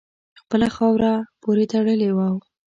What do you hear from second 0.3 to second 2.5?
خپله خاوره پوري تړلی وو.